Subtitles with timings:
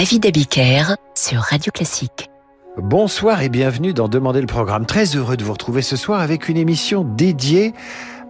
[0.00, 2.30] David Abiker sur Radio Classique.
[2.78, 4.86] Bonsoir et bienvenue dans Demander le programme.
[4.86, 7.74] Très heureux de vous retrouver ce soir avec une émission dédiée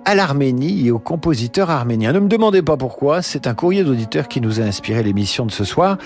[0.05, 2.13] à l'Arménie et aux compositeurs arméniens.
[2.13, 5.53] Ne me demandez pas pourquoi, c'est un courrier d'auditeur qui nous a inspiré l'émission de
[5.53, 5.97] ce soir.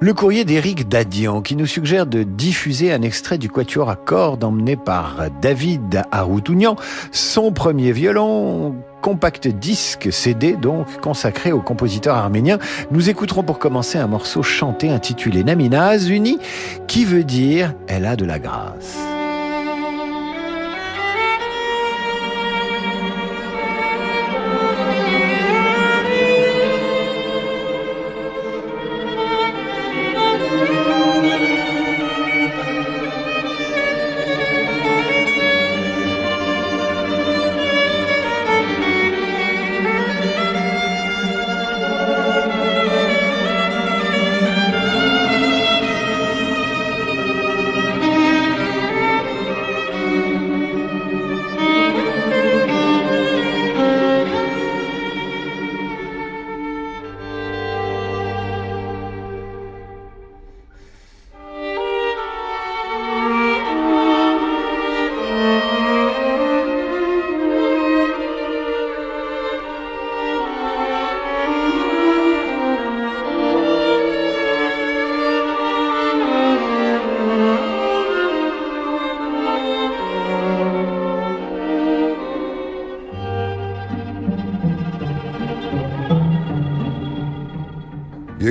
[0.00, 4.44] Le courrier d'Éric Dadian qui nous suggère de diffuser un extrait du quatuor à cordes
[4.44, 6.76] emmené par David Aroutounian,
[7.10, 12.58] son premier violon compact disque CD donc consacré aux compositeurs arméniens.
[12.90, 16.40] Nous écouterons pour commencer un morceau chanté intitulé Namina Azuni
[16.88, 19.15] qui veut dire elle a de la grâce.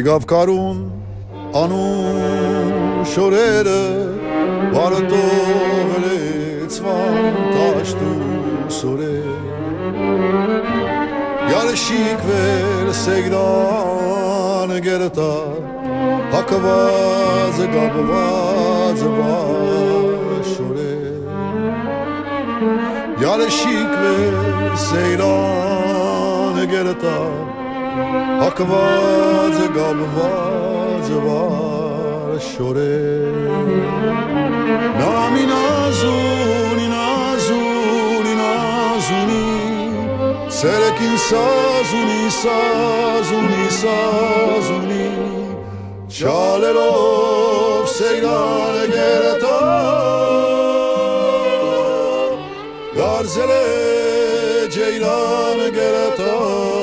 [0.05, 0.81] Եկավ կարուն
[1.56, 3.81] անուն շորերը
[4.74, 9.17] վարդովրեց վանտաշտու սորե
[11.51, 15.33] Yarışıkver segdan gerta
[16.33, 20.95] Hakvaz gabvaz vaşore
[23.23, 27.17] Yarışıkver segdan gerta
[28.39, 33.16] Hak vaz gal vaz var şore.
[35.00, 39.45] Nami nazuni nazuni nazuni
[40.50, 45.08] Selekin sazuni sazuni sazuni
[46.10, 50.16] Çalerov seygane geretan
[52.98, 53.66] Garzele
[54.72, 56.74] ceylan gereta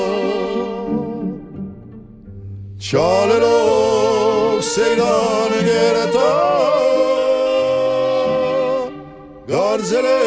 [2.93, 6.29] Charleroi seyran gereta
[9.47, 10.19] Garzele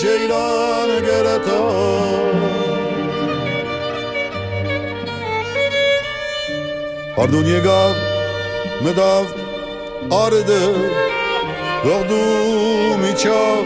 [0.00, 1.60] ceylan gereta
[7.22, 7.92] Arduniye gav
[8.84, 9.24] medav
[10.10, 10.62] ardı
[11.84, 12.24] Gordu
[12.98, 13.64] miçav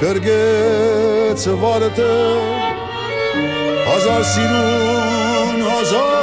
[0.00, 2.38] kırgıt vardı
[3.86, 6.19] Hazar sirun hazar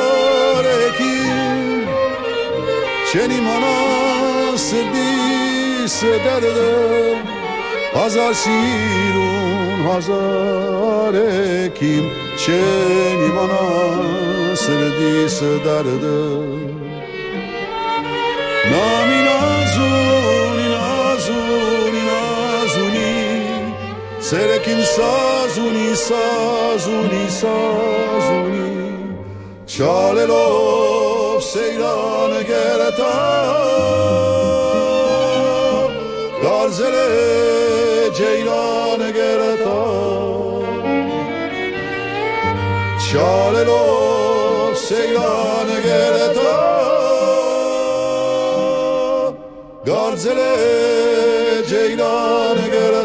[3.14, 7.22] چنین مانا سردی سدردم
[7.96, 12.12] هزار شیرون هزار اکیم
[12.46, 16.58] چنین مانا سردی سدردم
[18.72, 23.50] نامی نازونی نازونی نازونی
[24.20, 28.78] سرکین سازونی سازونی سازونی
[29.66, 32.17] چاله لوف سیران
[32.88, 33.14] گرتا
[36.44, 36.96] در زل
[38.14, 39.86] جیران گرتا
[43.12, 46.78] چال لو سیران گرتا
[49.86, 50.40] گرزل
[51.70, 52.97] جیران گرتا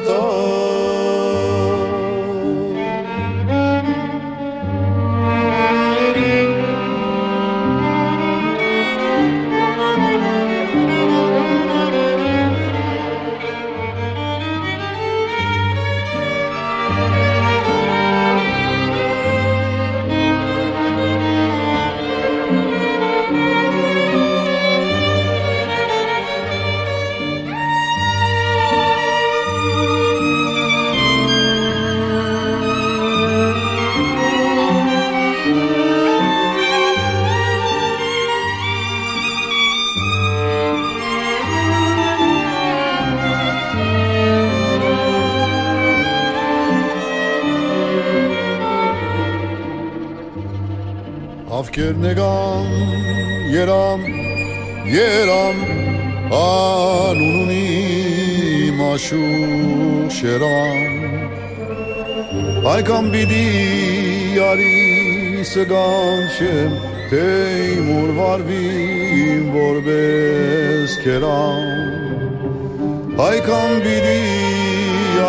[51.72, 52.66] ովքեր նեգան
[53.48, 54.02] երամ
[54.92, 55.56] երամ
[56.36, 57.60] անունունի
[58.76, 60.76] մաշուշ երամ
[62.74, 63.48] այքան բիդի
[64.50, 64.76] արի
[65.48, 66.76] սգան չեմ
[67.08, 67.24] թե
[67.88, 71.60] մոր վարվին որպես կերամ
[73.32, 74.24] այքան բիդի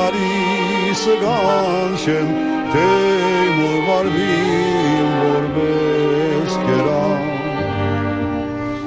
[0.04, 0.32] արի
[1.06, 7.04] սգան չեմ Temul vorbim, vorbesc era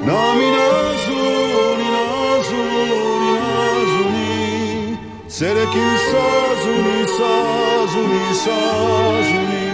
[0.05, 9.67] N-am inazuni, inazuni, inazuni Serekin sazuni, sazuni, sazuni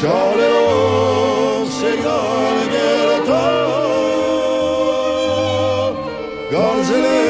[0.00, 3.44] Çare o segal gerata.
[6.50, 7.25] Garzele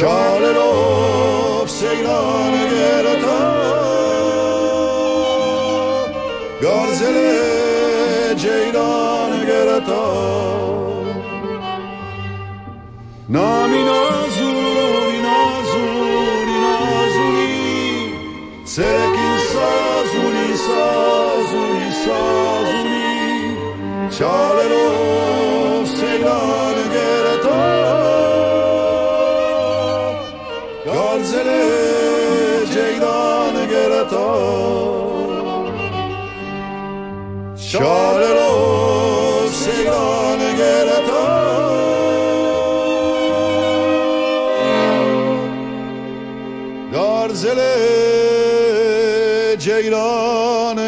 [0.00, 3.59] Charlotte oh, off, sail on again oh,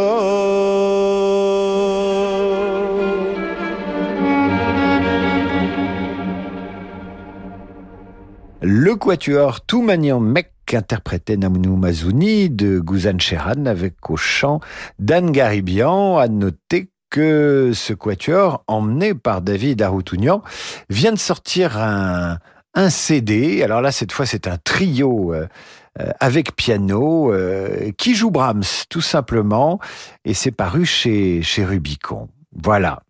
[8.64, 14.60] Le quatuor Toumanian Mek interprétait Namnou Mazouni de Gouzan Sheran avec au chant
[14.98, 16.18] Dan Garibian.
[16.18, 20.42] À noter que ce quatuor, emmené par David Aroutounian,
[20.88, 22.38] vient de sortir un,
[22.88, 23.62] CD.
[23.62, 25.46] Alors là, cette fois, c'est un trio euh,
[26.00, 29.78] euh, avec piano euh, qui joue Brahms, tout simplement.
[30.24, 32.28] Et c'est paru chez Rubicon.
[32.56, 33.02] Voilà.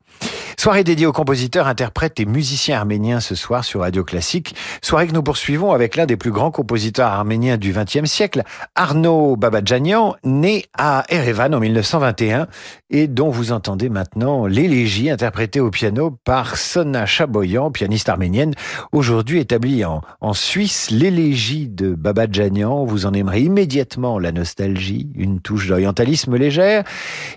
[0.63, 4.55] Soirée dédiée aux compositeurs, interprètes et musiciens arméniens ce soir sur Radio Classique.
[4.81, 8.45] Soirée que nous poursuivons avec l'un des plus grands compositeurs arméniens du XXe siècle,
[8.77, 12.47] Arnaud Babadjanian, né à Erevan en 1921
[12.91, 18.55] et dont vous entendez maintenant l'élégie interprétée au piano par Sona Chaboyan, pianiste arménienne,
[18.93, 20.93] aujourd'hui établie en, en Suisse.
[20.93, 26.85] L'élégie de Babadjanian, vous en aimerez immédiatement la nostalgie, une touche d'orientalisme légère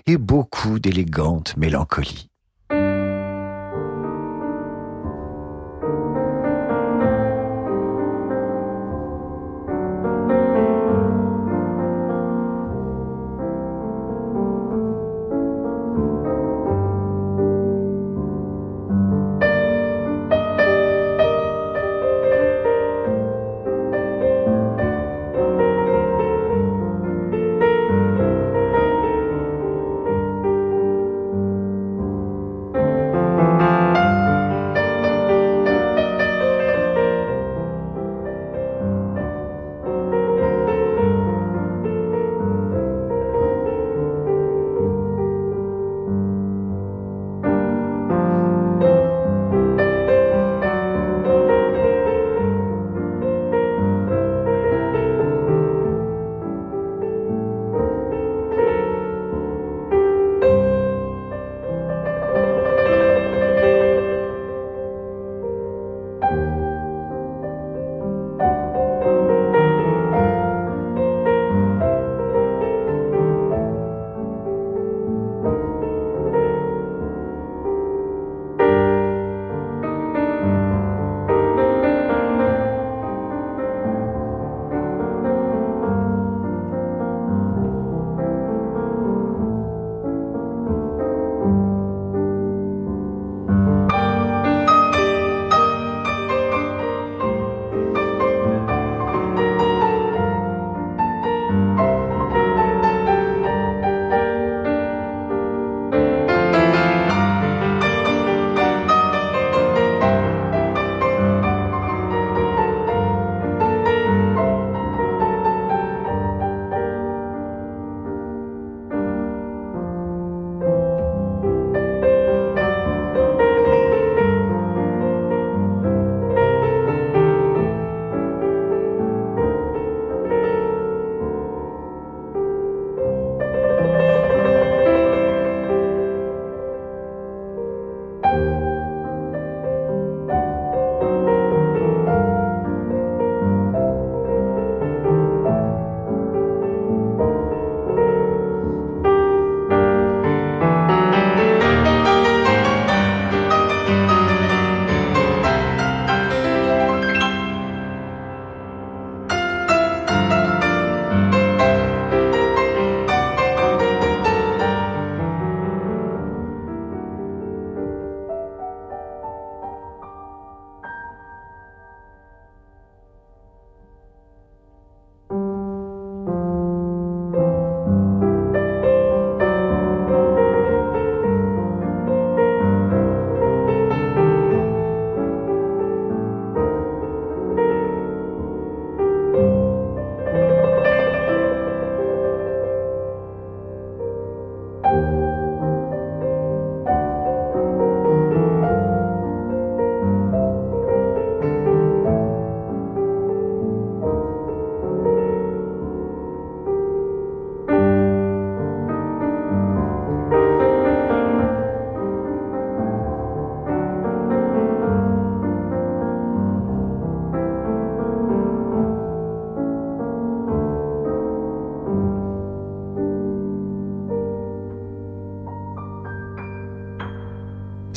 [0.06, 2.28] et beaucoup d'élégante mélancolie.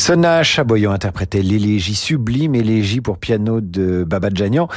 [0.09, 4.67] Sona Chaboyan interprétait l'élégie sublime, élégie pour piano de Baba Djanian.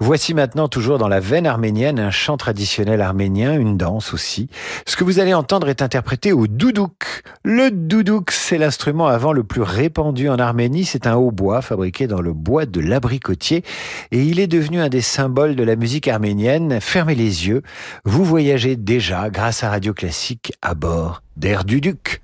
[0.00, 4.48] Voici maintenant, toujours dans la veine arménienne, un chant traditionnel arménien, une danse aussi.
[4.88, 7.22] Ce que vous allez entendre est interprété au doudouk.
[7.44, 10.84] Le doudouk, c'est l'instrument avant le plus répandu en Arménie.
[10.84, 13.62] C'est un hautbois fabriqué dans le bois de l'abricotier
[14.10, 16.80] et il est devenu un des symboles de la musique arménienne.
[16.80, 17.62] Fermez les yeux,
[18.04, 22.22] vous voyagez déjà, grâce à Radio Classique, à bord d'Air Duduc.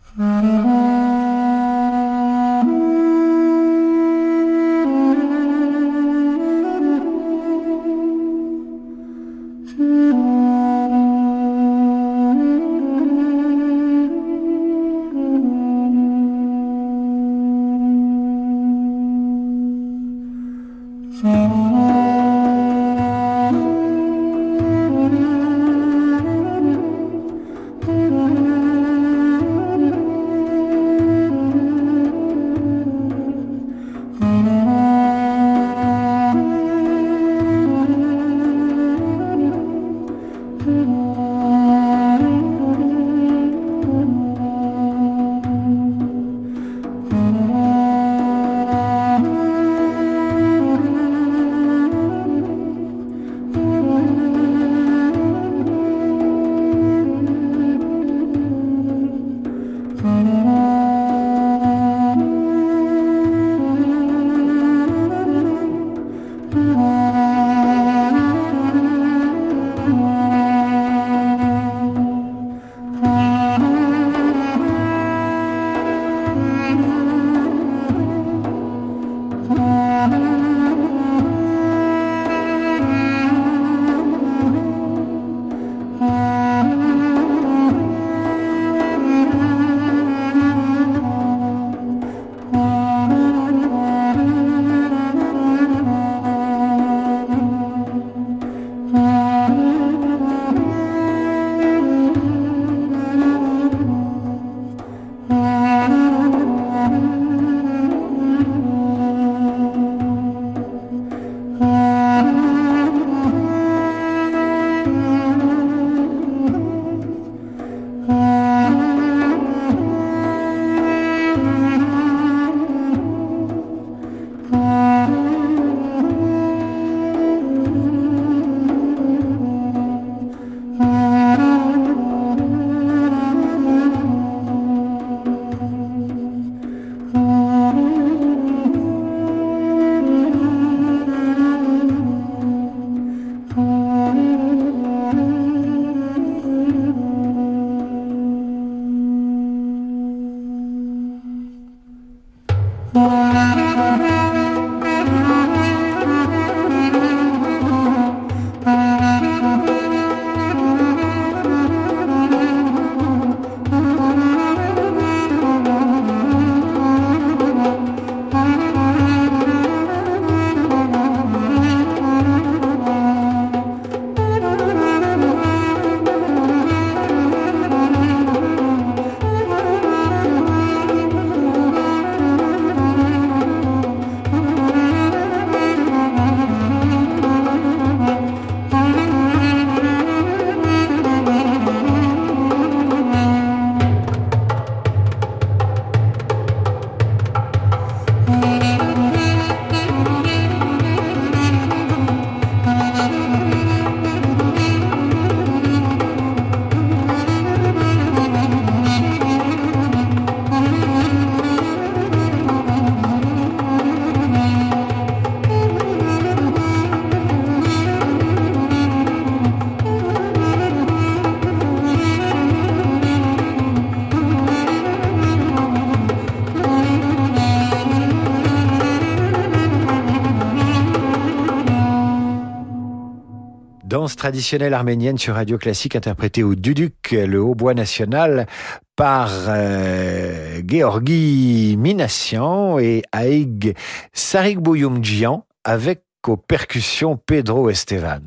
[234.27, 238.49] Traditionnelle arménienne sur Radio Classique interprétée au Duduk, le hautbois national,
[238.97, 243.77] par euh, Georgi Minassian et Aïg
[244.15, 248.23] Sarikbouyumdjian avec aux percussions Pedro Estevan.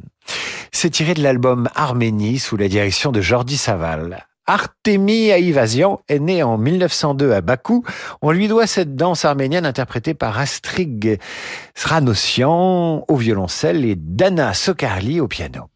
[0.71, 4.25] C'est tiré de l'album Arménie sous la direction de Jordi Saval.
[4.47, 7.83] Artemi Aïvasian est né en 1902 à Bakou.
[8.21, 11.19] On lui doit cette danse arménienne interprétée par Astrig
[11.75, 15.69] Sranossian au violoncelle et Dana Sokarli au piano.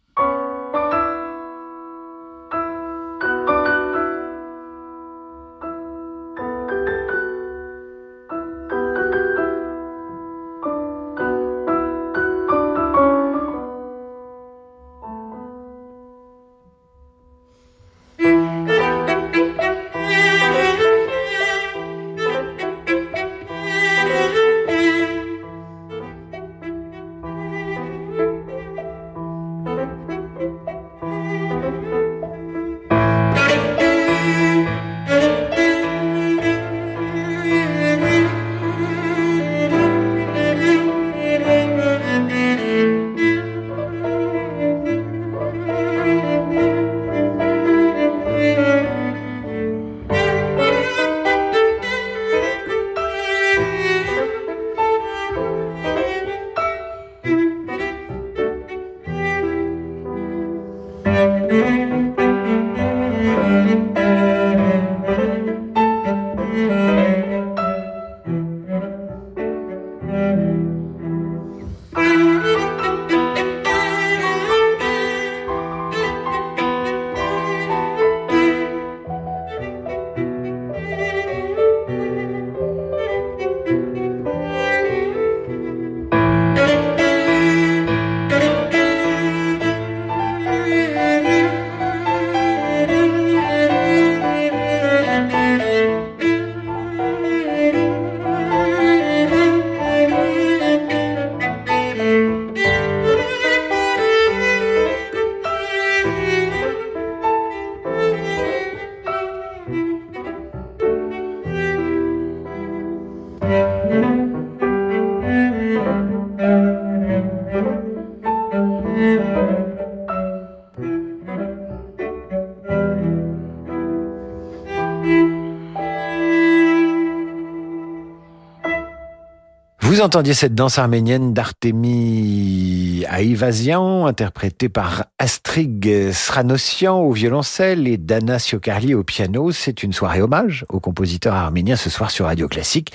[130.04, 138.96] Entendiez cette danse arménienne d'Artémie Aïvazian, interprétée par Astrig Sranossian au violoncelle et Dana Siokarli
[138.96, 139.54] au piano.
[139.54, 142.92] C'est une soirée hommage au compositeur arménien ce soir sur Radio Classique.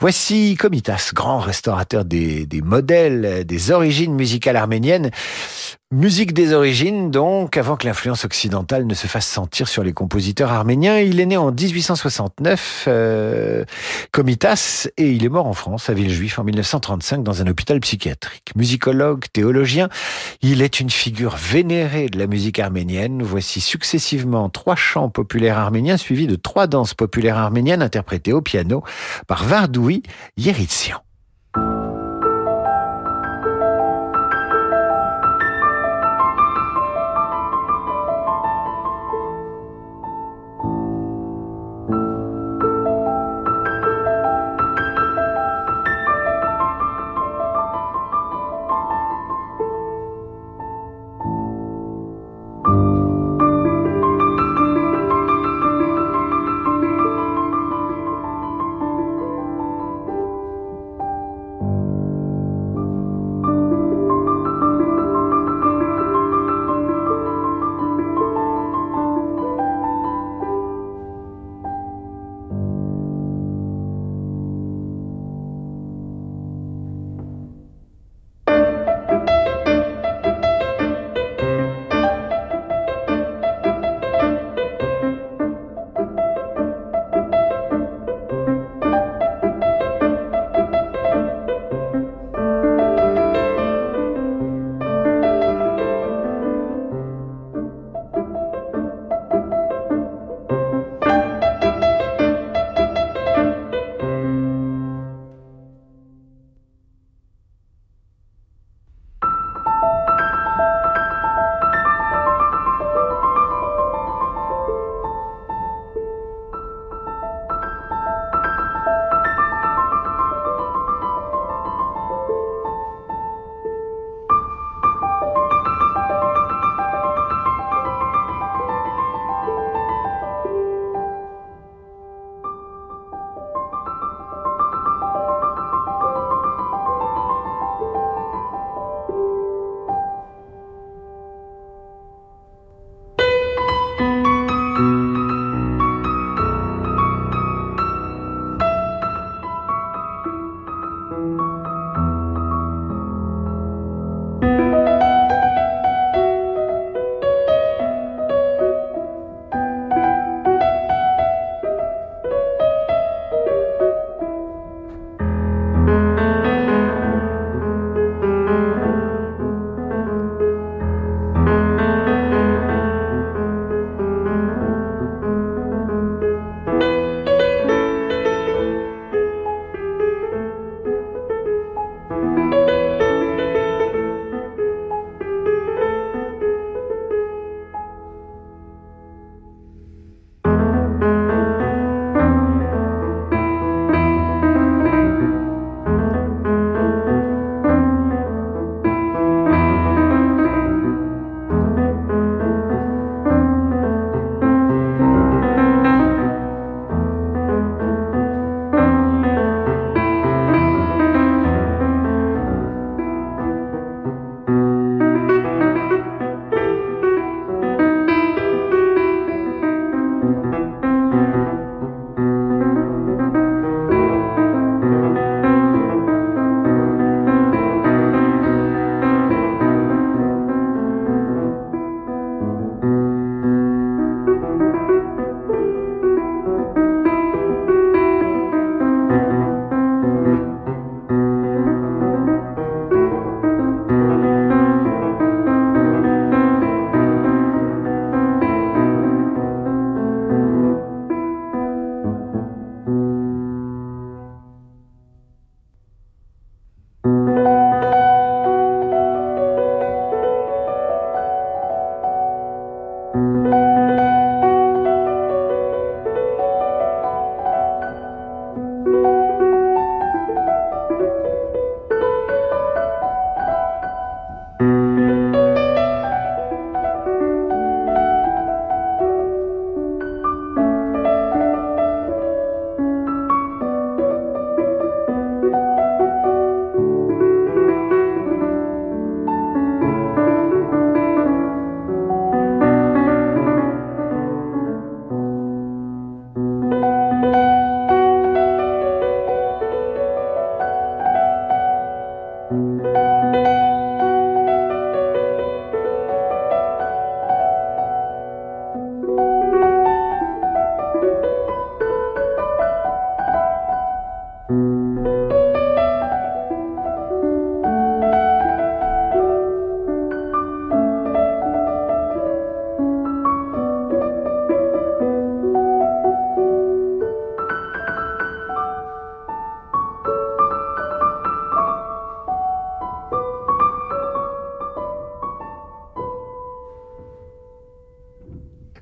[0.00, 5.12] Voici Komitas, grand restaurateur des modèles, des origines musicales arméniennes.
[5.92, 10.52] Musique des origines, donc, avant que l'influence occidentale ne se fasse sentir sur les compositeurs
[10.52, 11.00] arméniens.
[11.00, 13.64] Il est né en 1869, euh,
[14.12, 18.52] Komitas, et il est mort en France, à Villejuif, en 1935, dans un hôpital psychiatrique.
[18.54, 19.88] Musicologue, théologien,
[20.42, 23.24] il est une figure vénérée de la musique arménienne.
[23.24, 28.84] Voici successivement trois chants populaires arméniens, suivis de trois danses populaires arméniennes interprétées au piano
[29.26, 30.04] par Vardoui
[30.36, 31.02] Yeritsian.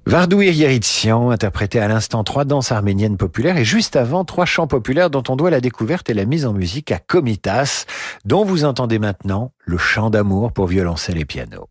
[0.09, 5.11] Vardouir Yeritsian interprétait à l'instant trois danses arméniennes populaires et juste avant trois chants populaires
[5.11, 7.85] dont on doit la découverte et la mise en musique à Comitas,
[8.25, 11.68] dont vous entendez maintenant le chant d'amour pour violoncelle et piano.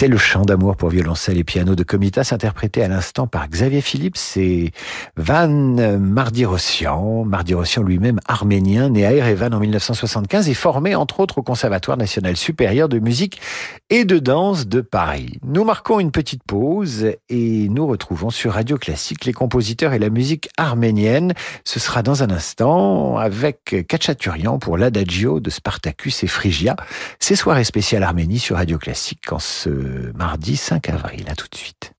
[0.00, 3.82] C'était le chant d'amour pour violoncelle et piano de Comitas, interprété à l'instant par Xavier
[3.82, 4.72] Philippe et
[5.18, 7.26] Van Mardirossian.
[7.26, 12.38] Mardirossian lui-même arménien, né à Erevan en 1975 et formé entre autres au Conservatoire national
[12.38, 13.42] supérieur de musique
[13.90, 15.38] et de danse de Paris.
[15.44, 20.10] Nous marquons une petite pause et nous retrouvons sur Radio Classique les compositeurs et la
[20.10, 21.34] musique arménienne.
[21.64, 26.76] Ce sera dans un instant avec Kachaturian pour l'Adagio de Spartacus et Phrygia.
[27.18, 31.24] Ces soirées spéciales Arménie sur Radio Classique en ce mardi 5 avril.
[31.28, 31.92] À tout de suite.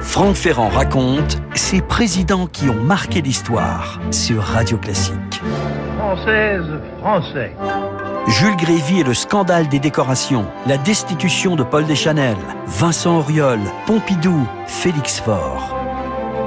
[0.00, 5.40] Franck Ferrand raconte ces présidents qui ont marqué l'histoire sur Radio Classique.
[5.98, 6.66] Française,
[7.00, 7.52] Français.
[8.28, 14.46] Jules Grévy et le scandale des décorations, la destitution de Paul Deschanel, Vincent Auriol, Pompidou,
[14.66, 15.76] Félix Faure.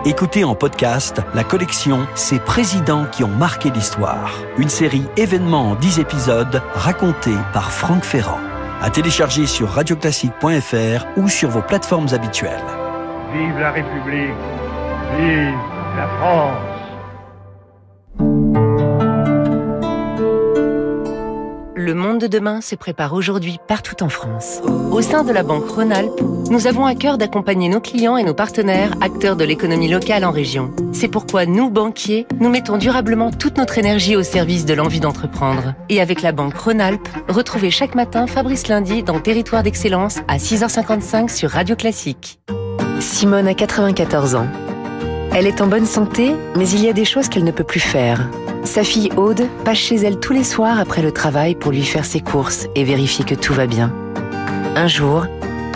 [0.05, 4.39] Écoutez en podcast la collection Ces présidents qui ont marqué l'histoire.
[4.57, 8.39] Une série événements en 10 épisodes racontée par Franck Ferrand
[8.81, 12.63] à télécharger sur radioclassique.fr ou sur vos plateformes habituelles.
[13.33, 14.35] Vive la République,
[15.17, 15.55] vive
[15.97, 16.74] la France.
[21.85, 24.59] Le monde de demain se prépare aujourd'hui partout en France.
[24.91, 26.19] Au sein de la Banque Rhône-Alpes,
[26.49, 30.31] nous avons à cœur d'accompagner nos clients et nos partenaires, acteurs de l'économie locale en
[30.31, 30.73] région.
[30.93, 35.75] C'est pourquoi nous, banquiers, nous mettons durablement toute notre énergie au service de l'envie d'entreprendre.
[35.89, 41.29] Et avec la Banque Rhône-Alpes, retrouvez chaque matin Fabrice Lundi dans Territoire d'Excellence à 6h55
[41.29, 42.39] sur Radio Classique.
[42.99, 44.47] Simone a 94 ans.
[45.35, 47.79] Elle est en bonne santé, mais il y a des choses qu'elle ne peut plus
[47.79, 48.27] faire.
[48.65, 52.03] Sa fille Aude passe chez elle tous les soirs après le travail pour lui faire
[52.03, 53.93] ses courses et vérifier que tout va bien.
[54.75, 55.25] Un jour,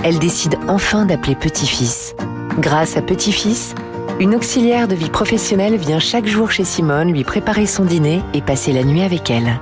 [0.03, 2.15] elle décide enfin d'appeler Petit-Fils.
[2.59, 3.75] Grâce à Petit-Fils,
[4.19, 8.41] une auxiliaire de vie professionnelle vient chaque jour chez Simone lui préparer son dîner et
[8.41, 9.59] passer la nuit avec elle.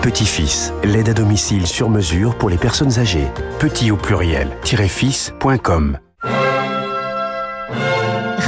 [0.00, 3.28] Petit-Fils, l'aide à domicile sur mesure pour les personnes âgées.
[3.58, 5.98] Petit au pluriel, fils.com.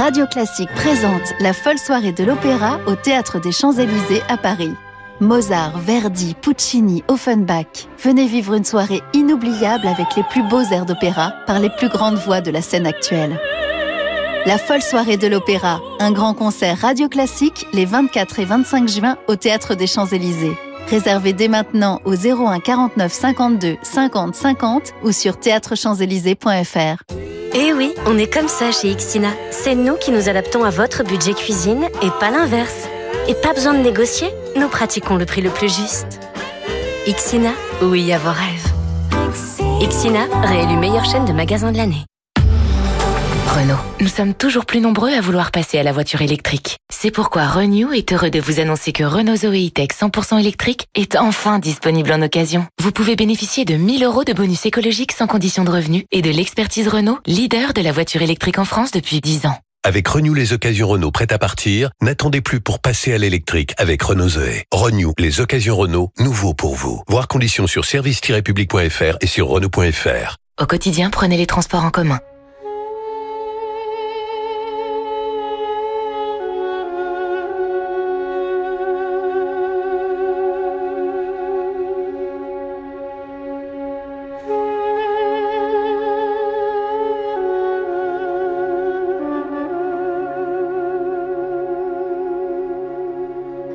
[0.01, 4.73] Radio Classique présente la folle soirée de l'opéra au Théâtre des Champs-Élysées à Paris.
[5.19, 7.87] Mozart, Verdi, Puccini, Offenbach.
[7.99, 12.15] Venez vivre une soirée inoubliable avec les plus beaux airs d'opéra par les plus grandes
[12.15, 13.39] voix de la scène actuelle.
[14.47, 19.17] La folle soirée de l'opéra, un grand concert radio classique les 24 et 25 juin
[19.27, 20.57] au Théâtre des Champs-Élysées.
[20.89, 27.03] Réservez dès maintenant au 01 49 52 50 50 ou sur théâtrechamps-élysées.fr.
[27.53, 29.29] Eh oui, on est comme ça chez Xina.
[29.51, 32.87] C'est nous qui nous adaptons à votre budget cuisine et pas l'inverse.
[33.27, 36.19] Et pas besoin de négocier, nous pratiquons le prix le plus juste.
[37.07, 38.71] Xina, oui à vos rêves.
[39.89, 42.05] Xina, réélu meilleure chaîne de magasins de l'année.
[43.51, 43.75] Renault.
[43.99, 46.77] Nous sommes toujours plus nombreux à vouloir passer à la voiture électrique.
[46.89, 51.17] C'est pourquoi Renew est heureux de vous annoncer que Renault Zoe E-Tech 100% électrique est
[51.17, 52.65] enfin disponible en occasion.
[52.81, 56.29] Vous pouvez bénéficier de 1000 euros de bonus écologique sans condition de revenu et de
[56.29, 59.57] l'expertise Renault, leader de la voiture électrique en France depuis 10 ans.
[59.83, 64.01] Avec Renew les occasions Renault prêtes à partir, n'attendez plus pour passer à l'électrique avec
[64.01, 64.63] Renault Zoé.
[64.71, 67.03] Renew les occasions Renault, nouveau pour vous.
[67.09, 70.37] Voir conditions sur service-public.fr et sur Renault.fr.
[70.61, 72.19] Au quotidien, prenez les transports en commun.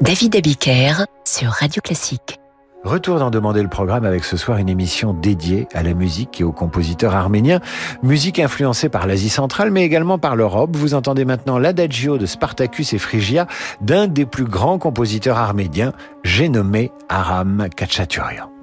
[0.07, 2.39] David Abiker sur Radio Classique.
[2.85, 6.45] Retour d'en demander le programme avec ce soir une émission dédiée à la musique et
[6.45, 7.59] aux compositeurs arméniens.
[8.05, 10.77] Musique influencée par l'Asie centrale, mais également par l'Europe.
[10.77, 13.49] Vous entendez maintenant l'adagio de Spartacus et Phrygia
[13.81, 15.93] d'un des plus grands compositeurs arméniens,
[16.23, 18.56] j'ai nommé Aram Kachaturian.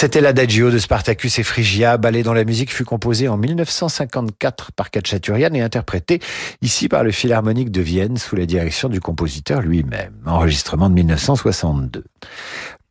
[0.00, 4.90] C'était l'Adagio de Spartacus et Phrygia, ballet dont la musique fut composée en 1954 par
[4.90, 6.20] Kachaturian et interprétée
[6.62, 10.14] ici par le Philharmonique de Vienne sous la direction du compositeur lui-même.
[10.24, 12.04] Enregistrement de 1962.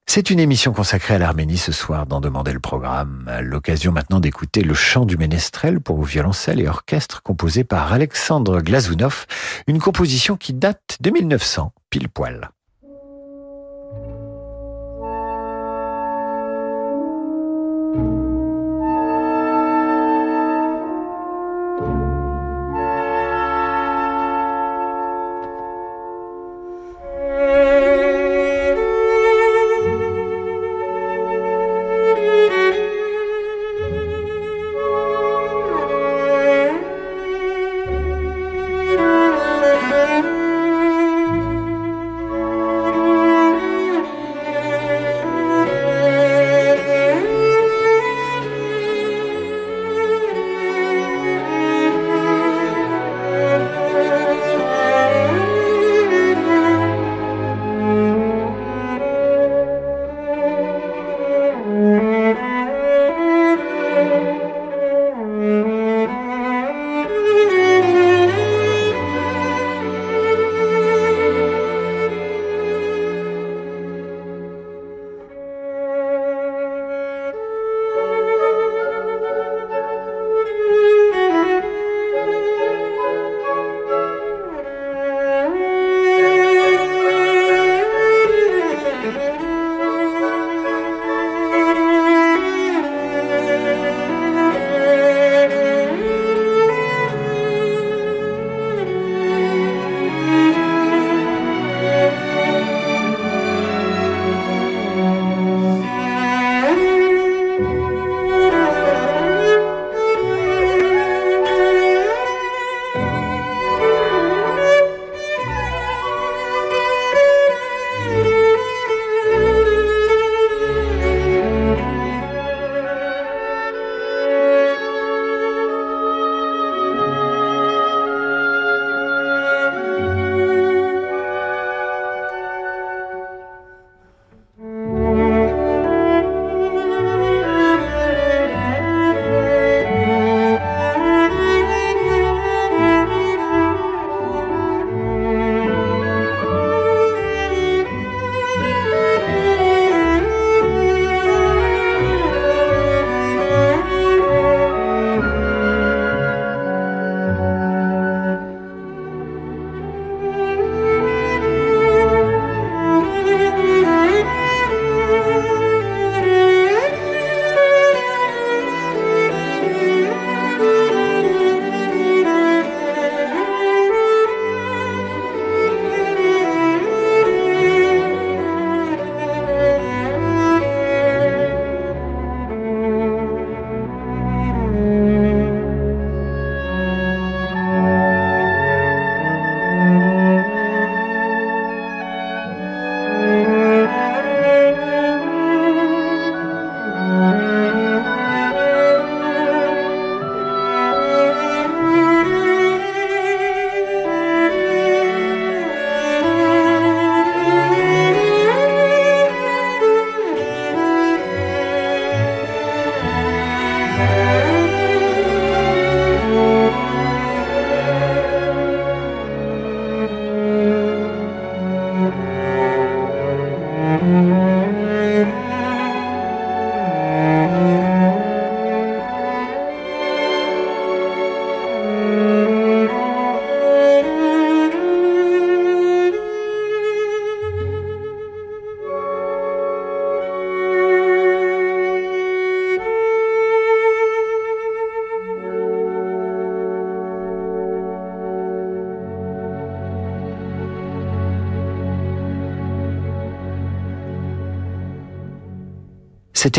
[0.06, 3.28] C'est une émission consacrée à l'Arménie ce soir dans Demander le programme.
[3.42, 9.26] L'occasion maintenant d'écouter le chant du ménestrel pour violoncelle et orchestre composé par Alexandre Glazounov,
[9.66, 12.52] une composition qui date de 1900, pile poil.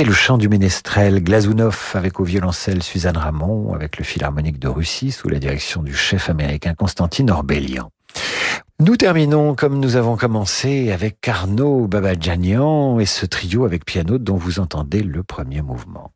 [0.06, 5.12] Le chant du ménestrel Glazounov avec au violoncelle Suzanne Ramon, avec le Philharmonique de Russie
[5.12, 7.90] sous la direction du chef américain Constantin Orbelian.
[8.80, 14.36] Nous terminons comme nous avons commencé avec Arnaud Babadjanian et ce trio avec piano dont
[14.36, 16.12] vous entendez le premier mouvement.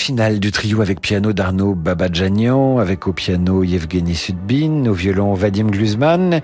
[0.00, 5.34] Le final du trio avec piano d'Arnaud Babadjanian, avec au piano Yevgeny Sudbin, au violon
[5.34, 6.40] Vadim Gluzman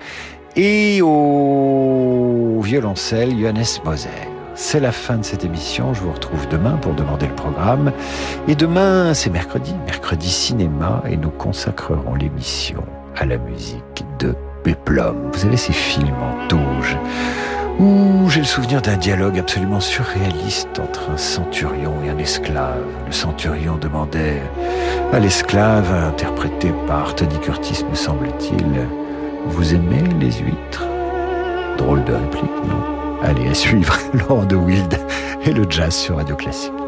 [0.55, 4.09] et au violoncelle Johannes Moser.
[4.53, 5.95] C'est la fin de cette émission.
[5.95, 7.91] Je vous retrouve demain pour demander le programme.
[8.47, 12.83] Et demain, c'est mercredi, mercredi cinéma, et nous consacrerons l'émission
[13.15, 15.31] à la musique de Peplum.
[15.33, 16.95] Vous avez ces films en touge
[17.79, 22.83] où j'ai le souvenir d'un dialogue absolument surréaliste entre un centurion et un esclave.
[23.05, 24.41] Le centurion demandait
[25.13, 28.87] à l'esclave, interprété par Tony Curtis, me semble-t-il,
[29.47, 30.85] Vous aimez les huîtres?
[31.77, 33.21] Drôle de réplique, non?
[33.23, 34.99] Allez, à suivre Laurent de Wild
[35.45, 36.86] et le jazz sur Radio Classique.